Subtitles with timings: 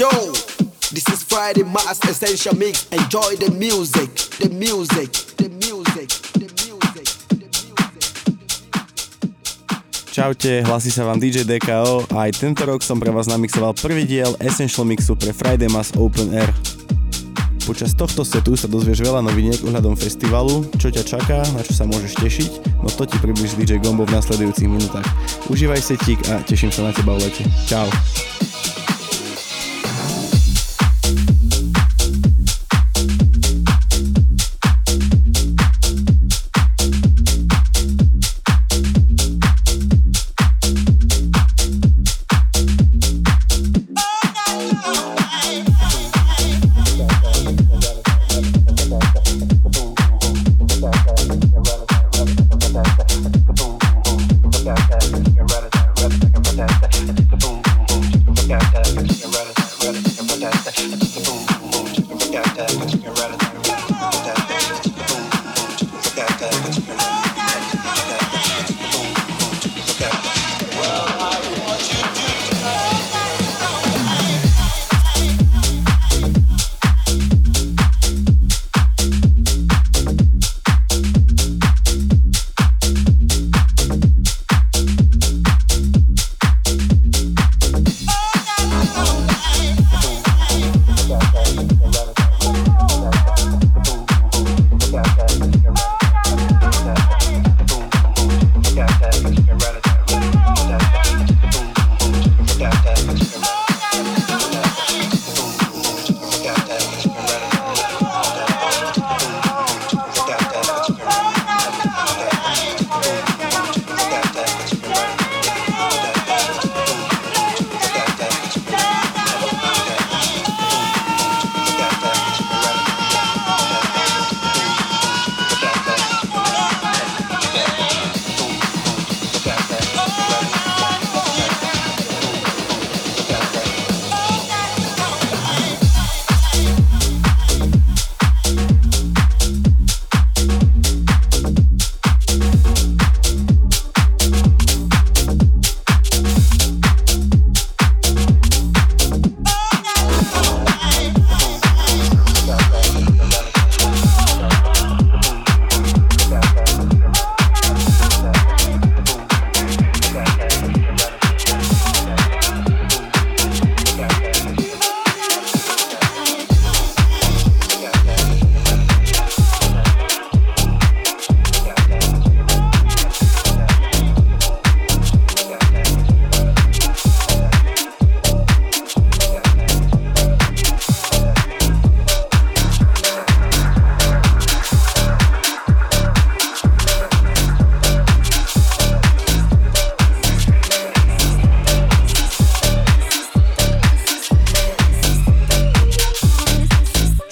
[0.00, 0.08] Yo,
[0.96, 2.88] this is Friday Mass Essential Mix.
[2.88, 4.08] Enjoy the music,
[4.40, 6.08] the music, the music,
[6.40, 7.06] the music.
[10.08, 14.08] Čaute, hlasí sa vám DJ DKO a aj tento rok som pre vás namixoval prvý
[14.08, 16.48] diel Essential Mixu pre Friday Mass Open Air.
[17.68, 21.84] Počas tohto setu sa dozvieš veľa noviniek ohľadom festivalu, čo ťa čaká, na čo sa
[21.84, 25.04] môžeš tešiť, no to ti približ DJ Gombo v nasledujúcich minútach.
[25.52, 27.44] Užívaj setík a teším sa na teba v lete.
[27.68, 27.84] Čau.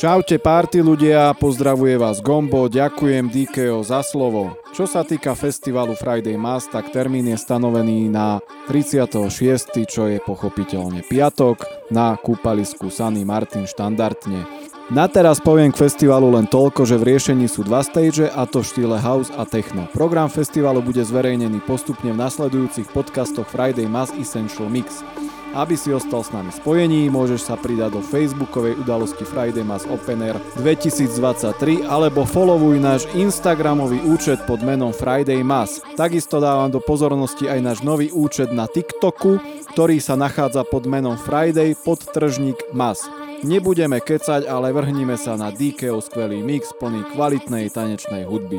[0.08, 4.56] Čaute party ľudia, pozdravuje vás Gombo, ďakujem DKO za slovo.
[4.72, 8.40] Čo sa týka festivalu Friday Mass, tak termín je stanovený na
[8.72, 9.28] 36.
[9.84, 11.60] čo je pochopiteľne piatok
[11.92, 14.48] na kúpalisku Sunny Martin štandardne.
[14.88, 18.64] Na teraz poviem k festivalu len toľko, že v riešení sú dva stage a to
[18.64, 19.92] v štýle house a techno.
[19.92, 25.04] Program festivalu bude zverejnený postupne v nasledujúcich podcastoch Friday Mass Essential Mix.
[25.56, 30.20] Aby si ostal s nami spojení, môžeš sa pridať do facebookovej udalosti Friday Mass Open
[30.20, 35.80] Air 2023 alebo followuj náš Instagramový účet pod menom Friday Mass.
[35.96, 39.40] Takisto dávam do pozornosti aj náš nový účet na TikToku,
[39.72, 43.08] ktorý sa nachádza pod menom Friday podtržník Mass.
[43.40, 48.58] Nebudeme kecať, ale vrhníme sa na DKO skvelý mix plný kvalitnej tanečnej hudby.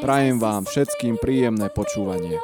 [0.00, 2.38] Prajem vám všetkým príjemné počúvanie.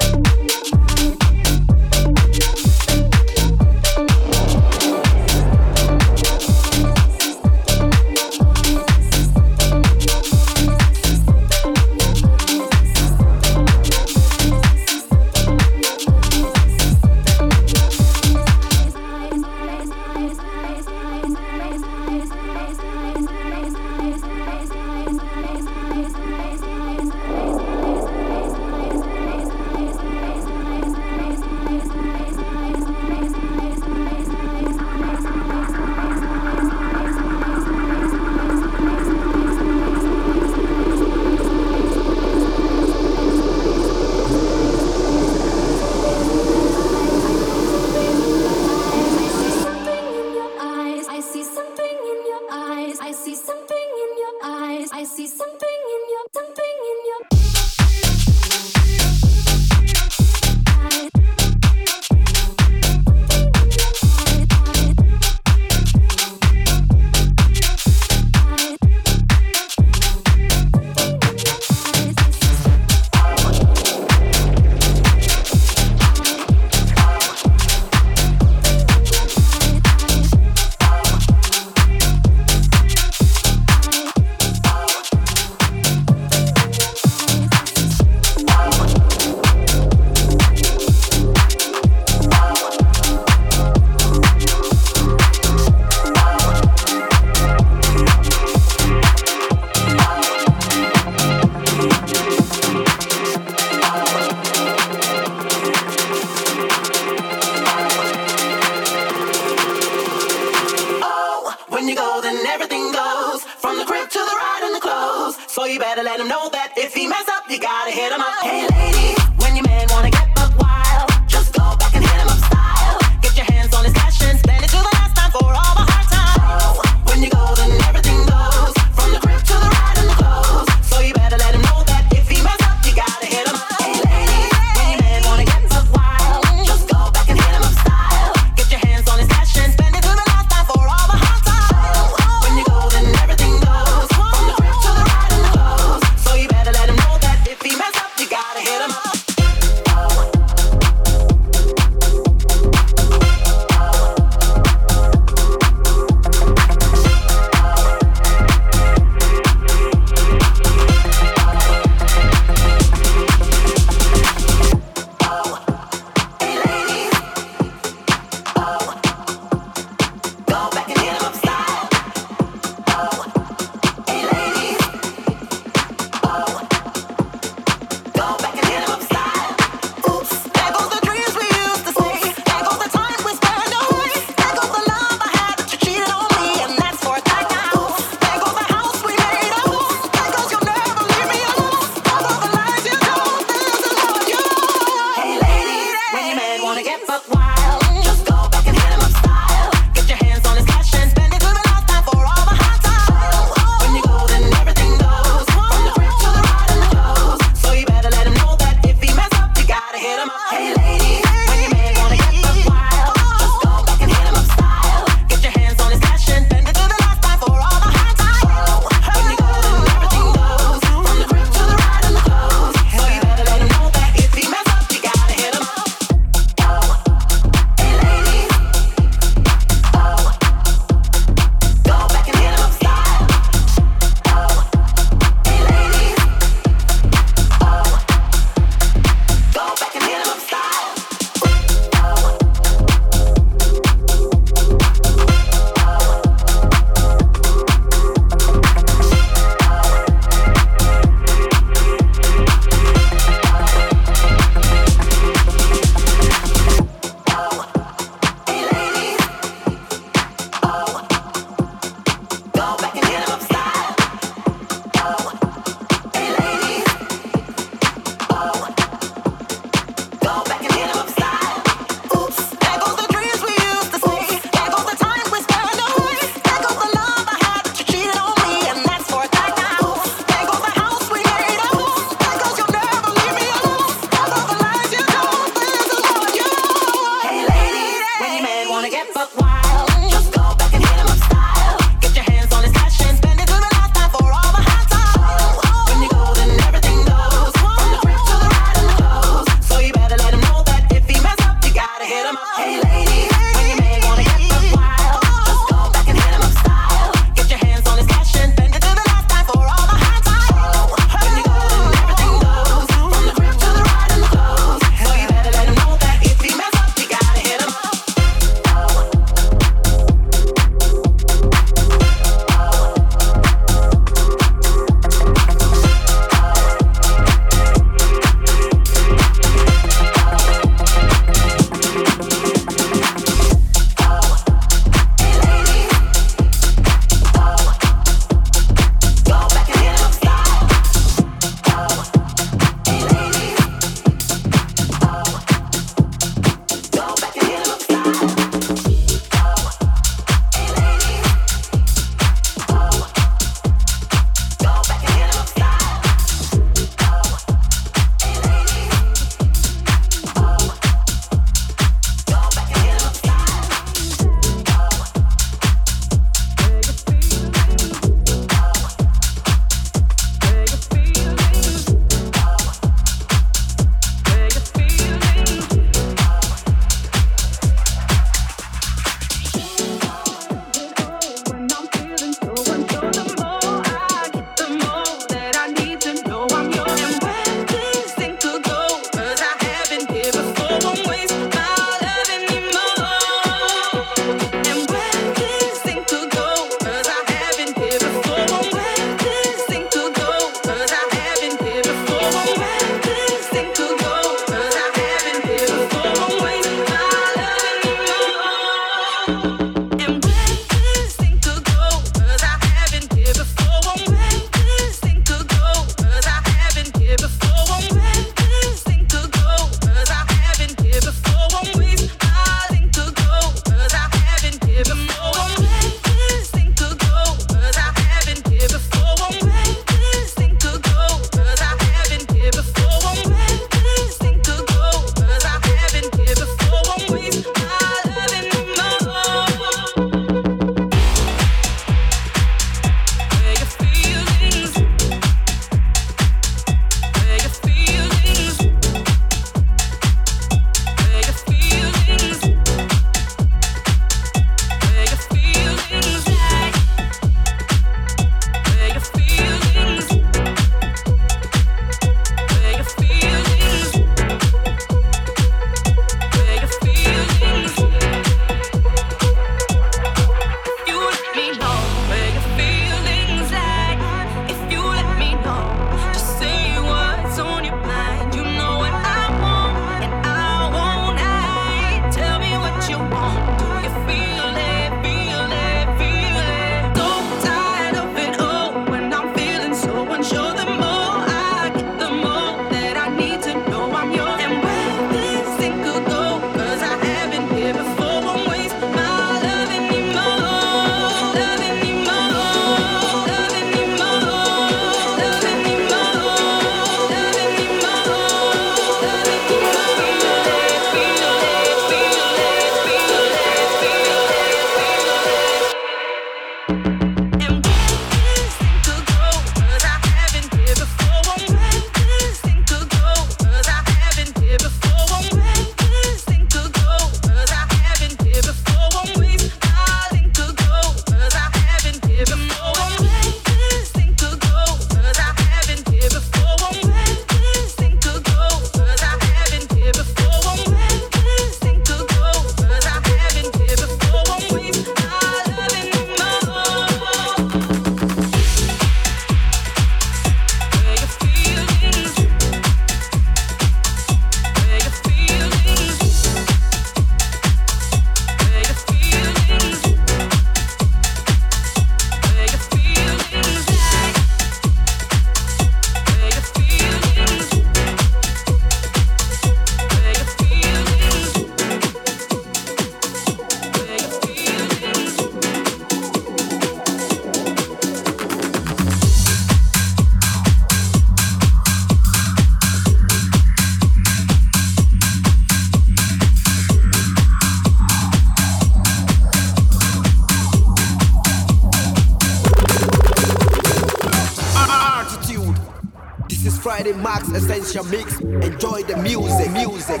[596.48, 598.18] Friday Max Essential Mix.
[598.20, 600.00] Enjoy the music, music.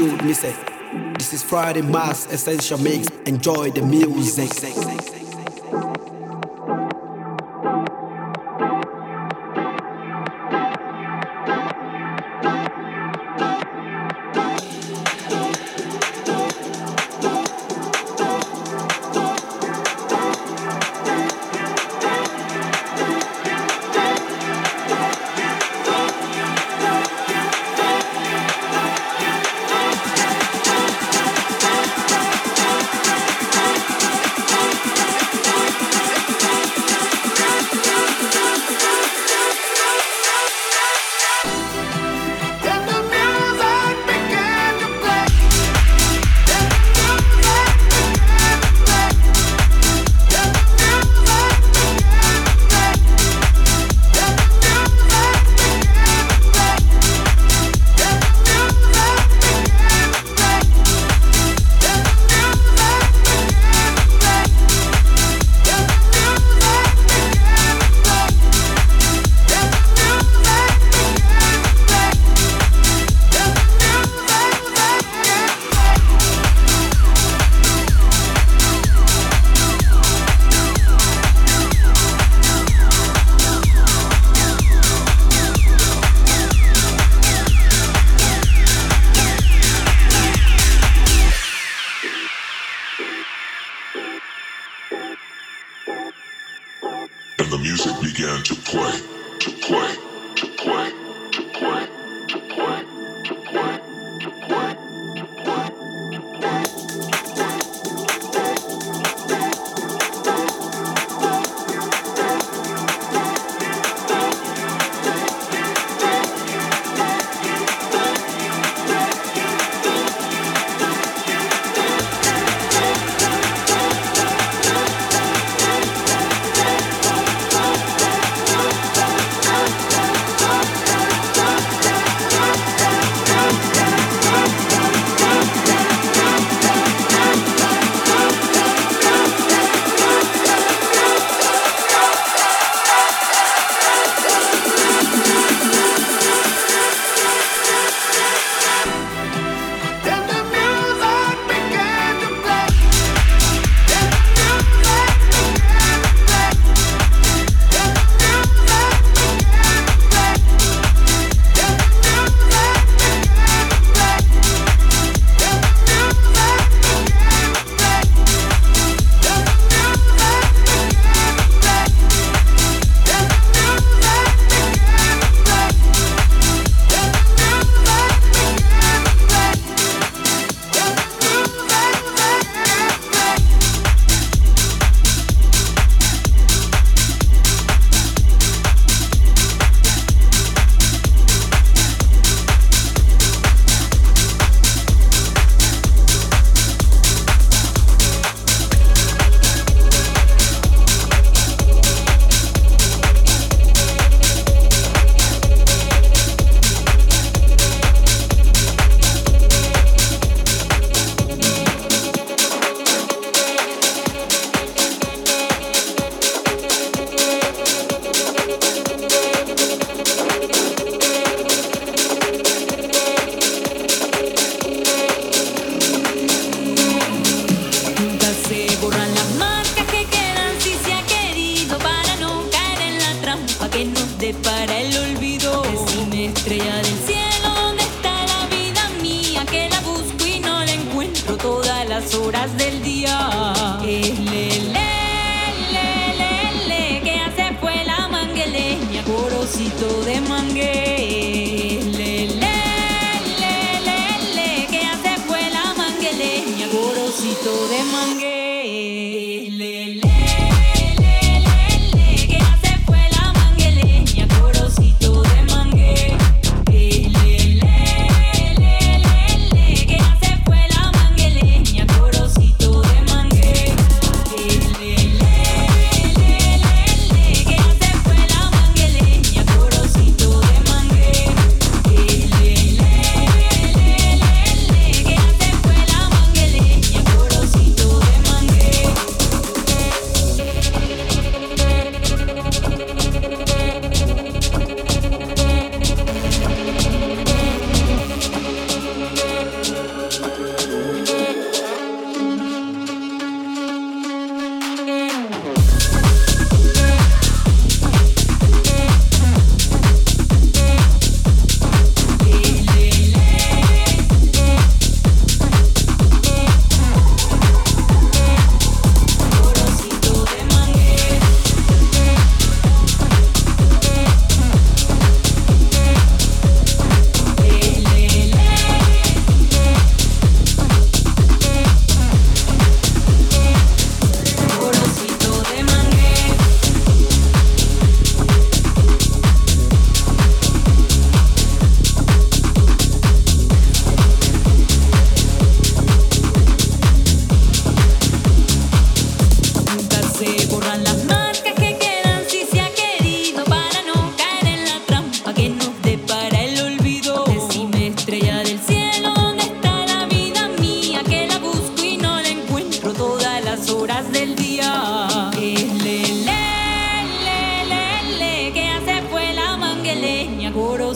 [0.00, 0.54] me say.
[1.18, 3.08] This is Friday Mass Essential Mix.
[3.26, 5.13] Enjoy the music.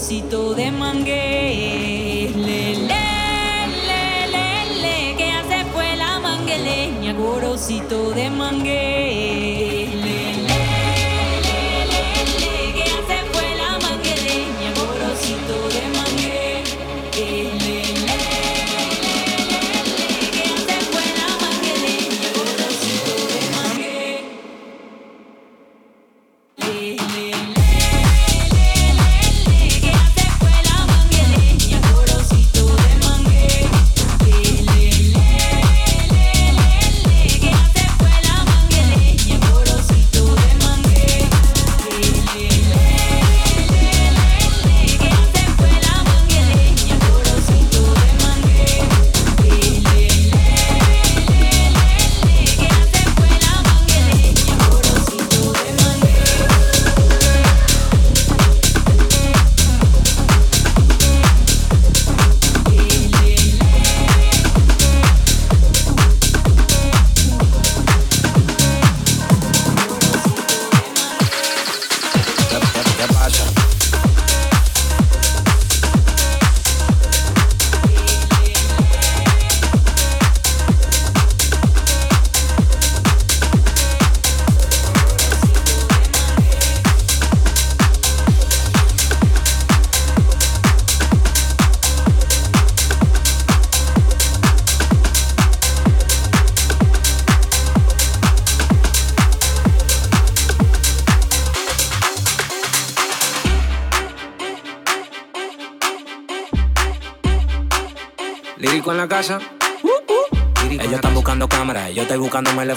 [0.09, 2.31] trocito de mangué.
[2.35, 3.05] Le, le,
[3.89, 4.47] le, le,
[4.83, 9.08] le, que hace fue la mangueleña, gorocito de mangué.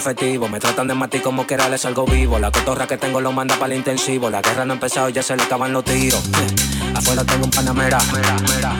[0.02, 0.48] Efectivo.
[0.48, 2.38] Me tratan de matar como quiera, les salgo vivo.
[2.38, 4.30] La cotorra que tengo lo manda para el intensivo.
[4.30, 6.22] La guerra no ha empezado, ya se le acaban los tiros.
[6.96, 7.98] Afuera tengo un panamera.
[8.12, 8.71] Mera, mera, mera, mera,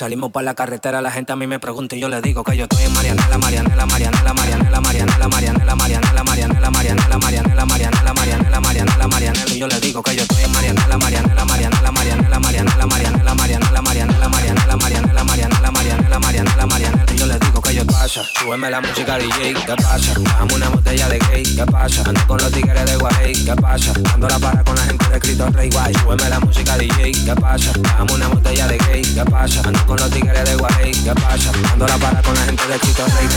[0.00, 2.56] Salimos para la carretera, la gente a mí me pregunta y yo le digo que
[2.56, 8.60] yo estoy en Marianela, Marianela, Marianela, Marianela, Marianela, Marianela, Marianela, Marianela, Marianela, Marianela, Marianela, Marianela,
[8.60, 12.86] Marianela, Marianela, y yo le digo que yo estoy en Marianela, Marianela, Marianela, Marianela, Marianela,
[12.86, 17.84] Marianela, Marianela, Marianela, Marianela, Marianela, Marianela, Marianela, Marianela, Marianela, y yo le digo que yo
[17.84, 20.14] pasa, súbeme la música DJ, ¿qué pasa?
[20.18, 22.02] Dame una botella de gay, ¿qué pasa?
[22.06, 23.92] Ando con los tigres de Guay, ¿qué pasa?
[24.14, 27.34] Ando la para con la gente de Cristo Rey Guay, súbeme la música DJ, ¿qué
[27.38, 27.72] pasa?
[27.98, 29.60] Dame una botella de gay, ¿qué pasa?
[29.90, 31.50] Con los tigres de Guay, ¿qué pasa?
[31.72, 33.28] Ando la para con la gente de Rey.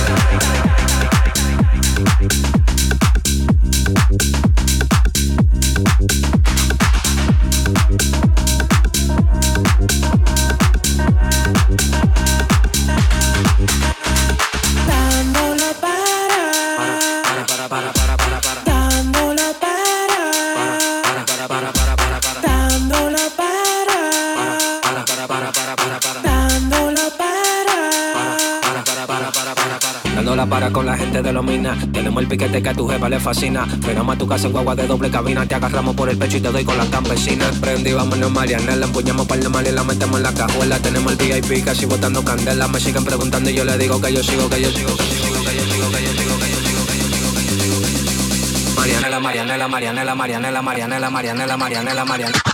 [30.54, 30.68] Para.
[30.68, 31.78] La para con la gente de los minas.
[31.92, 33.66] Tenemos el piquete que a tu jefa le fascina.
[33.82, 35.46] Frenamos a tu casa en guagua de doble cabina.
[35.48, 37.58] Te agarramos por el pecho y te doy con las campesinas.
[37.58, 38.86] Prendí, vámonos Marianela.
[38.86, 40.78] Empuñamos par de mal y la metemos en la cajuela.
[40.80, 42.68] Tenemos el VIP casi botando candela.
[42.68, 45.14] Me siguen preguntando y yo le digo que yo sigo, que yo sigo, que yo
[45.16, 48.76] sigo, que yo sigo, que yo sigo, que yo sigo, que yo sigo.
[48.76, 52.06] Marianela, Marianela, Marianela, Marianela, Marianela, Marianela, Marianela, Marianela.
[52.06, 52.53] Marianela,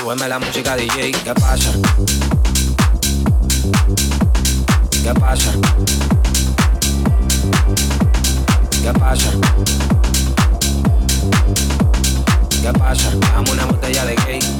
[0.00, 1.70] Súbeme la música DJ, ¿qué pasa?
[4.90, 5.52] ¿Qué pasa?
[8.82, 9.30] ¿Qué pasa?
[12.62, 13.10] ¿Qué pasa?
[13.34, 14.59] Dame una botella de cake.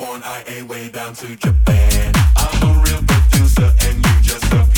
[0.23, 2.13] down, I way down to Japan.
[2.37, 4.70] I'm a real producer and you just a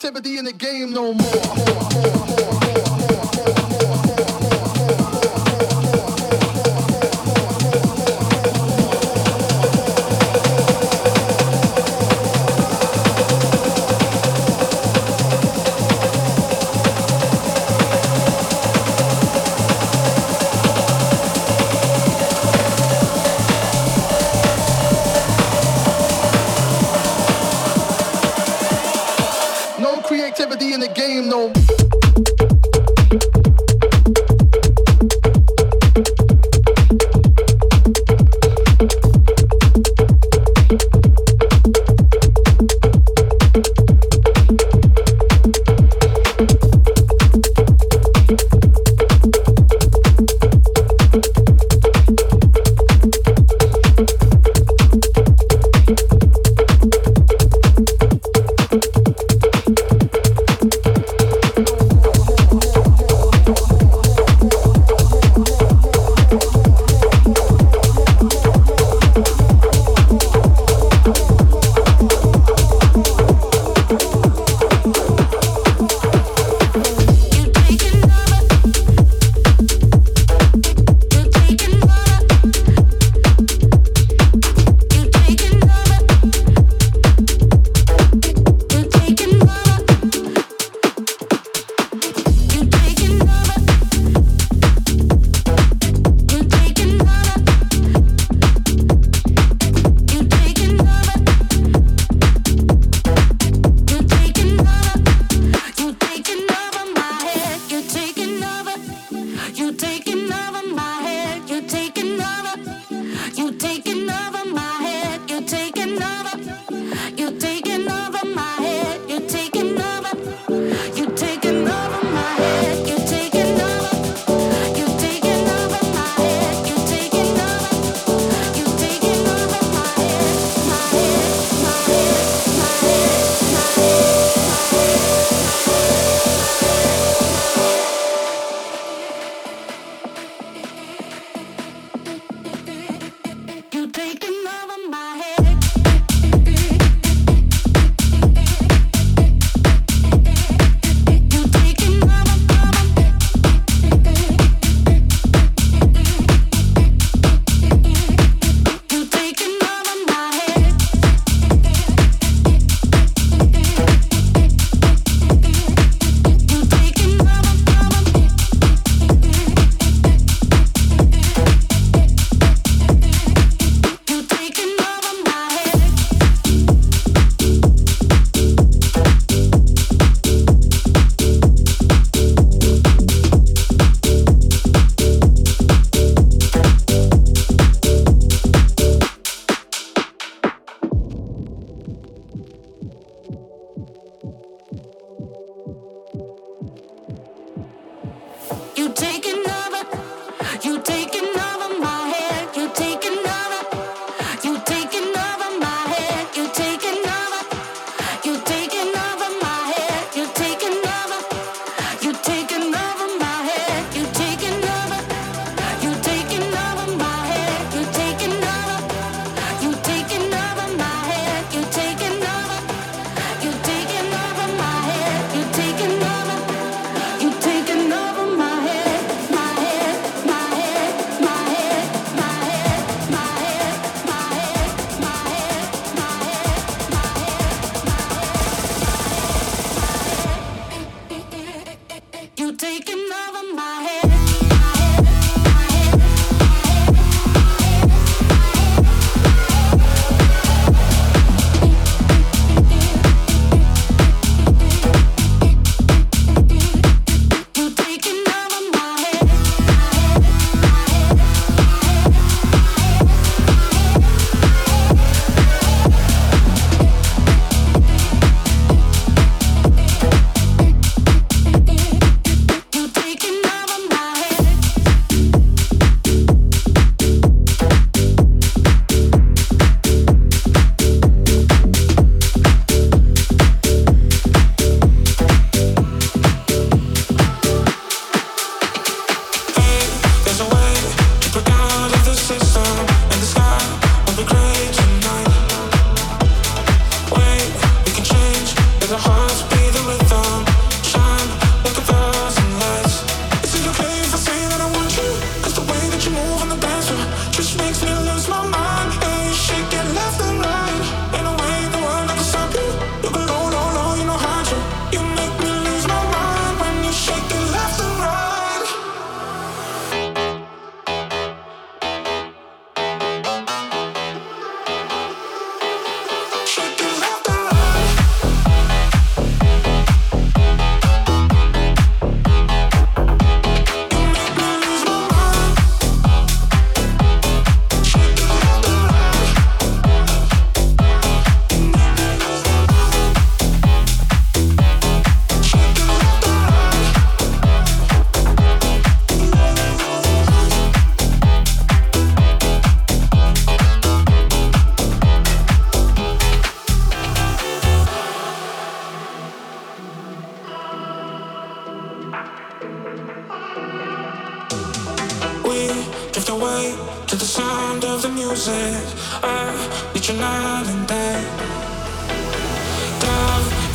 [0.00, 1.89] Timothy in the game no more.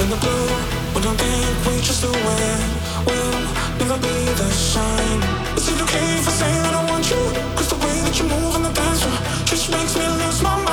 [0.06, 0.48] In the blue.
[0.94, 2.62] We don't think we just do it.
[3.08, 3.40] We'll
[3.80, 5.22] never be the same.
[5.58, 7.22] Is it okay if I say that I want you?
[7.58, 10.56] Cause the way that you move on the dance floor just makes me lose my
[10.58, 10.65] mind.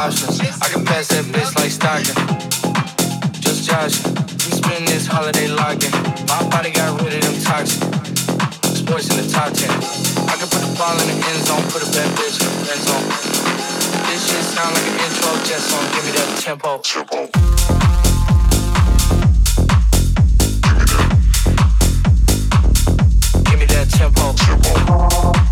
[0.00, 0.40] Options.
[0.40, 2.16] I can pass that bitch like Stockton.
[3.44, 4.16] Just joshin'.
[4.48, 5.92] We spend this holiday locking.
[6.24, 7.84] My body got rid of them toxins.
[8.80, 9.68] Sports in the top ten.
[10.24, 12.72] I can put the ball in the end zone, put a bad bitch in the
[12.72, 13.04] end zone.
[14.08, 15.84] This shit sound like an intro jet song.
[15.92, 16.80] Give me that tempo.
[23.44, 24.32] Give me that tempo.
[24.32, 25.49] Give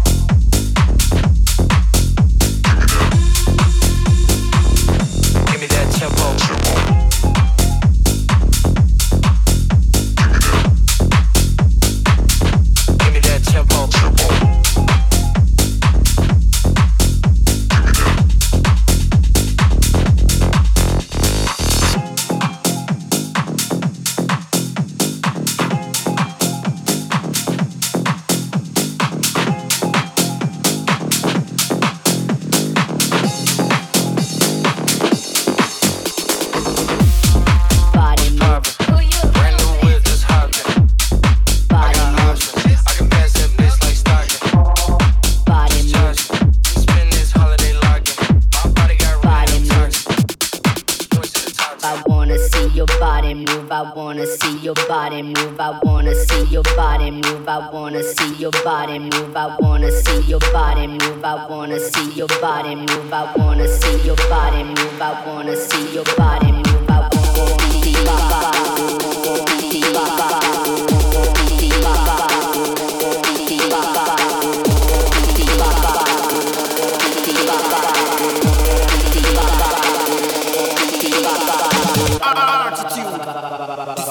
[61.39, 63.13] I wanna see your body move.
[63.13, 65.01] I wanna see your body move.
[65.01, 66.91] I wanna see your body move.
[66.91, 68.19] I wanna see your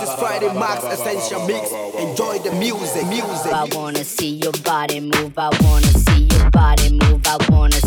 [0.01, 1.71] is Friday Max Essential Mix.
[1.95, 3.51] Enjoy the music, music.
[3.51, 5.37] I wanna see your body move.
[5.37, 6.26] I wanna see
[6.67, 7.21] body move.
[7.25, 7.86] I wanna